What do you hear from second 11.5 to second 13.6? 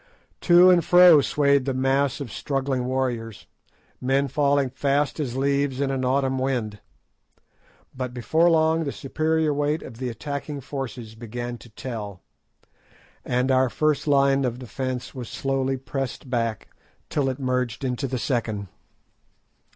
to tell, and